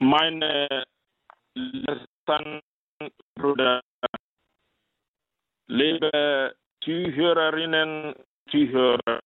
[0.00, 0.86] meine
[1.54, 2.60] letzten
[3.34, 3.82] Brüder,
[5.68, 8.14] liebe Zuhörerinnen,
[8.50, 9.20] Zuhörer,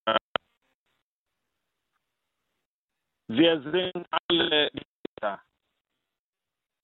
[3.28, 5.42] wir sind alle Geschwister.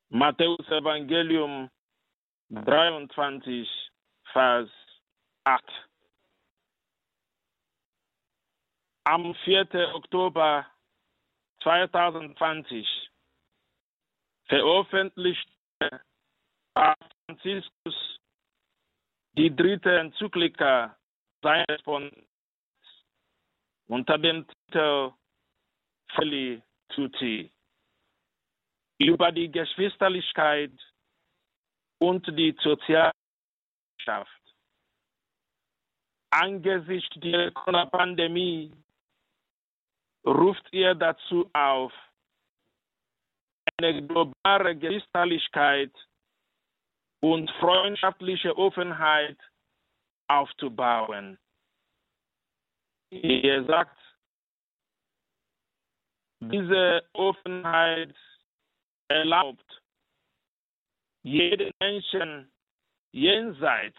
[0.09, 1.69] Matthäus Evangelium
[2.51, 3.69] 23,
[4.33, 4.71] Vers
[5.45, 5.65] 8.
[9.05, 9.95] Am 4.
[9.95, 10.67] Oktober
[11.63, 13.10] 2020
[14.51, 16.03] veröffentlichte
[16.75, 18.19] Franziskus
[19.37, 20.99] die dritte Enzyklika
[21.41, 22.11] seines von
[23.87, 25.13] unter dem Titel
[26.15, 27.51] Feli Tutti
[28.99, 30.73] über die Geschwisterlichkeit
[32.01, 33.15] und die Sozialschaft.
[36.31, 38.73] Angesichts der Corona-Pandemie
[40.27, 41.93] ruft ihr dazu auf,
[43.79, 45.93] eine globale Geschwisterlichkeit
[47.23, 49.39] und freundschaftliche Offenheit
[50.29, 51.39] aufzubauen.
[53.11, 53.99] Ihr sagt,
[56.41, 58.15] diese Offenheit
[59.09, 59.83] erlaubt
[61.23, 62.51] jeden Menschen
[63.13, 63.99] jenseits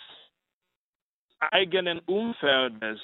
[1.40, 3.00] eigenen Umfeldes,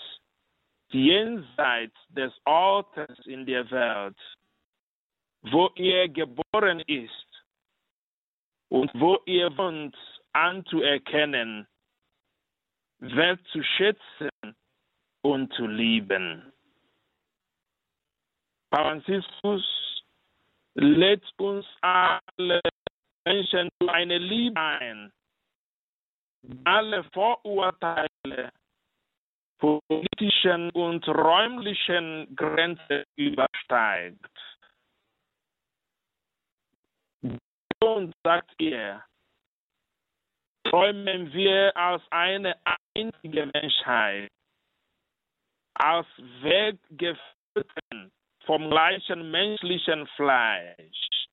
[0.90, 4.18] jenseits des Ortes in der Welt,
[5.42, 7.46] wo er geboren ist
[8.70, 9.96] und wo ihr wohnt,
[10.34, 11.68] anzuerkennen,
[13.00, 14.30] wertzuschätzen
[15.22, 16.52] und zu lieben.
[18.70, 19.64] Franziskus
[20.76, 22.62] lädt uns alle
[23.26, 25.12] Menschen zu einer Liebe ein,
[26.66, 28.52] alle Vorurteile
[29.58, 34.57] politischen und räumlichen Grenzen übersteigt.
[37.80, 39.06] Und sagt er,
[40.64, 42.56] träumen wir als eine
[42.96, 44.30] einzige Menschheit,
[45.76, 46.08] als
[46.42, 48.12] weggeführten
[48.46, 51.28] vom gleichen menschlichen Fleisch,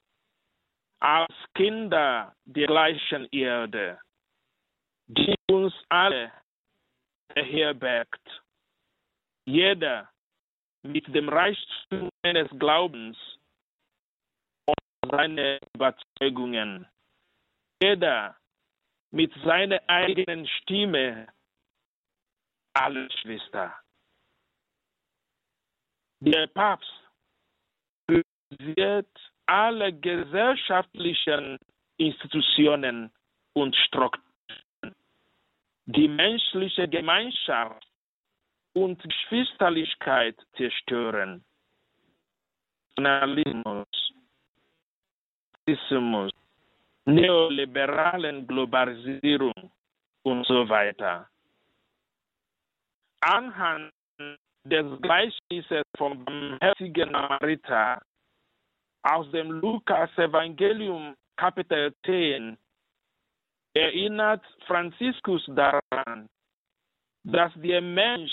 [1.01, 3.99] als Kinder der gleichen Erde,
[5.07, 6.33] die uns alle
[7.35, 8.43] beherbergt.
[9.47, 10.09] Jeder
[10.83, 13.17] mit dem Reichtum eines Glaubens
[15.11, 16.87] seine Überzeugungen.
[17.83, 18.37] Jeder
[19.11, 21.29] mit seiner eigenen Stimme.
[22.77, 23.73] Alle Schwester.
[26.21, 26.91] Der Papst
[28.51, 29.07] wird
[29.47, 31.59] alle gesellschaftlichen
[31.99, 33.13] Institutionen
[33.53, 34.25] und Strukturen
[35.87, 37.87] die menschliche Gemeinschaft
[38.73, 41.45] und Geschwisterlichkeit zerstören.
[42.97, 44.04] Nationalismus,
[45.67, 46.31] Rassismus,
[47.07, 49.71] neoliberalen Globalisierung
[50.23, 51.29] und so weiter.
[53.21, 53.91] Anhand
[54.65, 58.03] des Gleichnisses vom barmherzigen Samariter
[59.03, 62.57] aus dem Lukas-Evangelium Kapitel 10
[63.75, 66.29] erinnert Franziskus daran,
[67.25, 68.33] dass der Mensch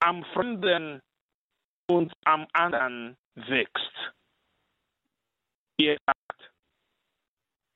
[0.00, 1.00] am Fremden
[1.88, 4.12] und am anderen wächst.
[5.82, 6.52] Er sagt,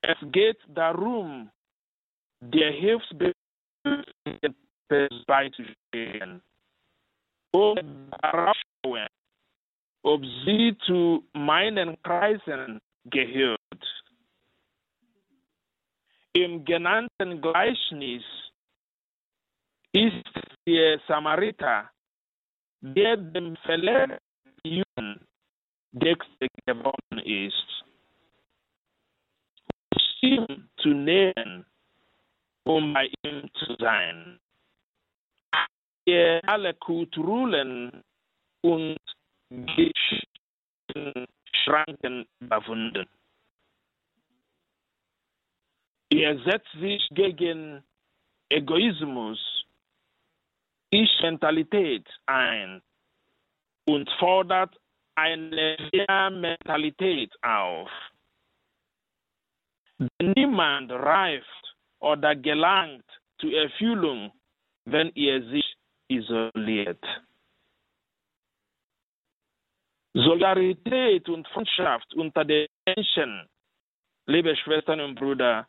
[0.03, 1.51] es geht darum,
[2.41, 4.55] der Hilfsbedürftigen
[5.27, 6.43] beizustehen
[7.53, 9.07] und darauf schauen,
[10.03, 13.59] ob sie zu meinen Kreisen gehört.
[16.35, 18.23] Im genannten Gleichnis
[19.93, 20.29] ist
[20.67, 21.91] der Samariter,
[22.83, 24.21] der dem verletzten
[24.63, 25.27] Jungen
[25.93, 27.85] Dexter geworden ist,
[30.25, 31.67] ihm zu nähern,
[32.65, 34.41] um bei ihm zu sein.
[36.07, 38.03] Er alle kulturellen
[38.63, 38.99] und
[41.65, 43.07] Schranken überwunden.
[46.11, 47.83] Er setzt sich gegen
[48.49, 49.41] Egoismus,
[50.91, 52.83] Ich-Mentalität ein
[53.87, 54.77] und fordert
[55.17, 57.91] eine Wir-Mentalität auf.
[60.21, 63.05] Niemand reift oder gelangt
[63.39, 64.33] zur Erfüllung,
[64.85, 65.77] wenn er sich
[66.09, 67.05] isoliert.
[70.15, 73.49] Solidarität und Freundschaft unter den Menschen,
[74.27, 75.67] liebe Schwestern und Brüder,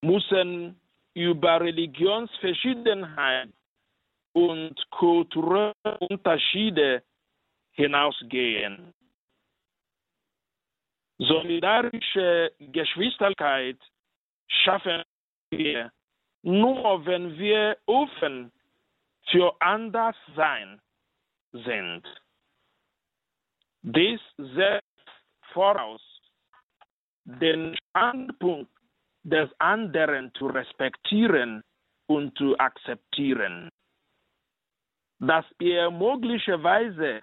[0.00, 0.80] müssen
[1.14, 3.50] über Religionsverschiedenheit
[4.32, 7.02] und kulturelle Unterschiede
[7.72, 8.92] hinausgehen.
[11.18, 13.78] Solidarische Geschwisterlichkeit
[14.48, 15.02] schaffen
[15.50, 15.92] wir
[16.42, 18.52] nur, wenn wir offen
[19.30, 20.80] für Anderssein
[21.52, 22.02] sind.
[23.82, 24.84] Dies setzt
[25.52, 26.02] voraus,
[27.24, 28.70] den Standpunkt
[29.22, 31.62] des anderen zu respektieren
[32.06, 33.70] und zu akzeptieren.
[35.20, 37.22] Dass er möglicherweise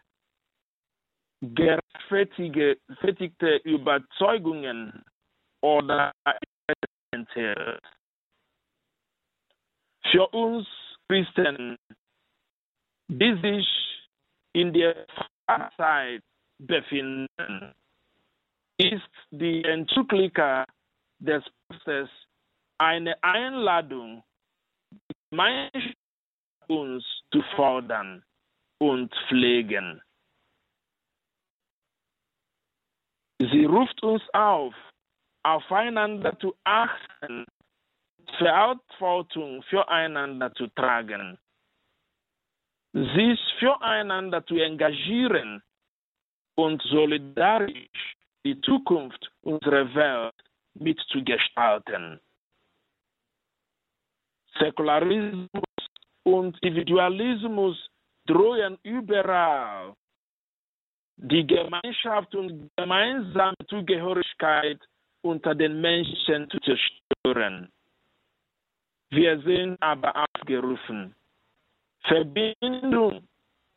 [1.42, 5.04] gerechtfertigte Überzeugungen
[5.62, 6.12] oder
[7.12, 7.82] enthält.
[10.12, 10.68] Für uns
[11.08, 11.78] Christen,
[13.08, 13.68] die sich
[14.54, 15.08] in der
[15.78, 16.22] Zeit
[16.60, 17.74] befinden,
[18.78, 20.66] ist die Enzyklika
[21.20, 22.10] des Papstes
[22.78, 24.24] eine Einladung,
[26.68, 28.24] uns zu fordern
[28.80, 30.02] und pflegen.
[33.50, 34.76] Sie ruft uns auf,
[35.42, 37.46] aufeinander zu achten,
[38.38, 41.40] Verantwortung füreinander zu tragen,
[42.94, 45.64] sich füreinander zu engagieren
[46.56, 48.16] und solidarisch
[48.46, 50.36] die Zukunft unserer Welt
[50.76, 52.20] mitzugestalten.
[54.60, 55.50] Säkularismus
[56.24, 57.90] und Individualismus
[58.28, 59.96] drohen überall.
[61.18, 64.80] Die Gemeinschaft und gemeinsame Zugehörigkeit
[65.22, 67.72] unter den Menschen zu zerstören.
[69.10, 71.14] Wir sind aber aufgerufen,
[72.04, 73.28] Verbindung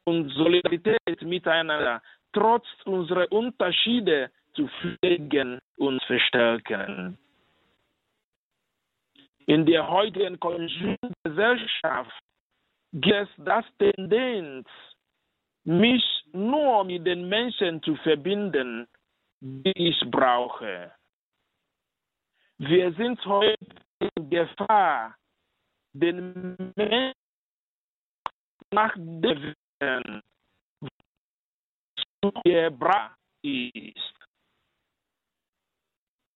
[0.04, 2.00] und Solidarität miteinander
[2.32, 7.18] trotz unserer Unterschiede zu pflegen und verstärken.
[9.46, 12.22] In der heutigen Konsumgesellschaft
[12.92, 14.66] gibt es das Tendenz,
[15.64, 18.86] mich nur mit den Menschen zu verbinden,
[19.40, 20.92] die ich brauche.
[22.58, 23.56] Wir sind heute
[24.00, 25.16] in Gefahr,
[25.92, 27.14] den Menschen
[28.72, 29.20] nach dem
[32.42, 34.14] gebracht ist.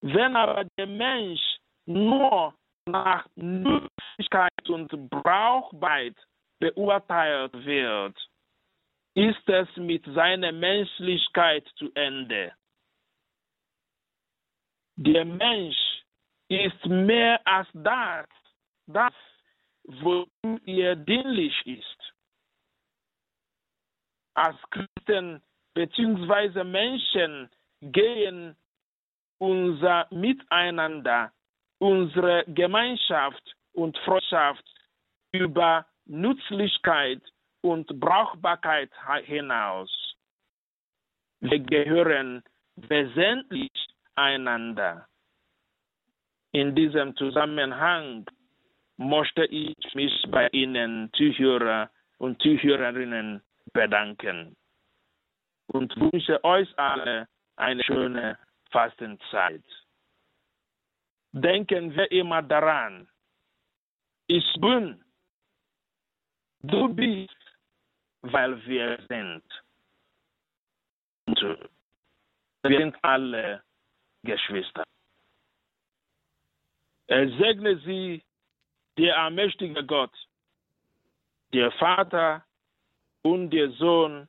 [0.01, 1.41] Wenn aber der Mensch
[1.87, 2.55] nur
[2.87, 6.17] nach Nützlichkeit und Brauchbarkeit
[6.61, 8.17] beurteilt wird,
[9.19, 12.53] ist es mit seiner Menschlichkeit zu Ende.
[14.95, 16.05] Der Mensch
[16.49, 18.29] ist mehr als das,
[18.87, 19.13] das
[19.83, 22.15] wozu er dienlich ist.
[24.35, 25.43] Als Christen
[25.75, 26.63] bzw.
[26.63, 27.51] Menschen
[27.81, 28.57] gehen
[29.39, 31.33] unser Miteinander,
[31.81, 34.65] unsere Gemeinschaft und Freundschaft
[35.33, 37.21] über Nützlichkeit
[37.63, 38.91] und Brauchbarkeit
[39.25, 39.91] hinaus.
[41.41, 42.43] Wir gehören
[42.77, 43.73] wesentlich
[44.15, 45.07] einander.
[46.53, 48.27] In diesem Zusammenhang
[48.97, 54.57] möchte ich mich bei Ihnen Zuhörer und Zuhörerinnen bedanken
[55.69, 58.39] und wünsche euch alle eine schöne
[58.71, 59.65] Fastenzeit.
[61.33, 63.09] Denken wir immer daran,
[64.27, 65.05] ich bin,
[66.63, 67.38] du bist,
[68.23, 69.43] weil wir sind.
[71.27, 71.41] Und
[72.63, 73.63] wir sind alle
[74.23, 74.85] Geschwister.
[77.07, 78.23] Er segne sie,
[78.99, 80.13] der allmächtige Gott,
[81.53, 82.45] der Vater
[83.23, 84.29] und der Sohn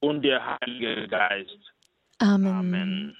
[0.00, 1.72] und der Heilige Geist.
[2.18, 2.52] Amen.
[2.52, 3.14] Amen.